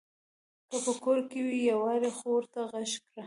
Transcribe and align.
که 0.69 0.77
په 0.85 0.93
کور 1.03 1.19
کې 1.29 1.39
وي 1.47 1.59
يوارې 1.71 2.09
خو 2.17 2.25
ورته 2.35 2.59
غږ 2.71 2.89
کړه! 3.05 3.19